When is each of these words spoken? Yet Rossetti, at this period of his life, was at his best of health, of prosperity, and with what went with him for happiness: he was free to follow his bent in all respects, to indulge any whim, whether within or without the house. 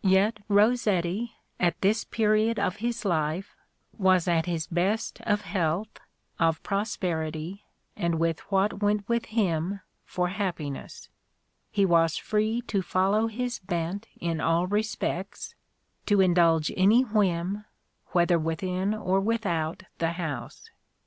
Yet 0.00 0.38
Rossetti, 0.48 1.32
at 1.60 1.78
this 1.82 2.02
period 2.04 2.58
of 2.58 2.76
his 2.76 3.04
life, 3.04 3.54
was 3.98 4.26
at 4.26 4.46
his 4.46 4.66
best 4.66 5.20
of 5.26 5.42
health, 5.42 6.00
of 6.38 6.62
prosperity, 6.62 7.62
and 7.94 8.14
with 8.18 8.40
what 8.50 8.80
went 8.82 9.06
with 9.06 9.26
him 9.26 9.80
for 10.06 10.28
happiness: 10.28 11.10
he 11.70 11.84
was 11.84 12.16
free 12.16 12.62
to 12.62 12.80
follow 12.80 13.26
his 13.26 13.58
bent 13.58 14.08
in 14.18 14.40
all 14.40 14.66
respects, 14.66 15.54
to 16.06 16.22
indulge 16.22 16.72
any 16.74 17.02
whim, 17.02 17.66
whether 18.12 18.38
within 18.38 18.94
or 18.94 19.20
without 19.20 19.82
the 19.98 20.12
house. 20.12 20.70